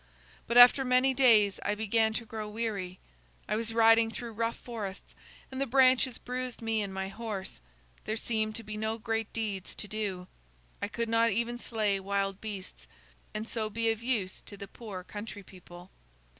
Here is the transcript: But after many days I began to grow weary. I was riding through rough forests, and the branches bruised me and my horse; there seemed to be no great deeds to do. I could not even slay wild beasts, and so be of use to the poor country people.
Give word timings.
But 0.47 0.57
after 0.57 0.83
many 0.83 1.13
days 1.13 1.59
I 1.63 1.75
began 1.75 2.11
to 2.13 2.25
grow 2.25 2.49
weary. 2.49 2.97
I 3.47 3.55
was 3.55 3.71
riding 3.71 4.09
through 4.09 4.31
rough 4.33 4.55
forests, 4.57 5.13
and 5.51 5.61
the 5.61 5.67
branches 5.67 6.17
bruised 6.17 6.59
me 6.59 6.81
and 6.81 6.91
my 6.91 7.07
horse; 7.07 7.61
there 8.05 8.17
seemed 8.17 8.55
to 8.55 8.63
be 8.63 8.77
no 8.77 8.97
great 8.97 9.31
deeds 9.31 9.75
to 9.75 9.87
do. 9.87 10.25
I 10.81 10.87
could 10.87 11.07
not 11.07 11.29
even 11.29 11.59
slay 11.59 11.99
wild 11.99 12.41
beasts, 12.41 12.87
and 13.35 13.47
so 13.47 13.69
be 13.69 13.91
of 13.91 14.01
use 14.01 14.41
to 14.47 14.57
the 14.57 14.67
poor 14.67 15.03
country 15.03 15.43
people. 15.43 15.91